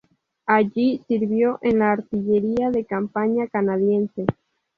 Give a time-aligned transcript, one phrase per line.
[0.47, 4.25] Allí sirvió en la artillería de campaña canadiense.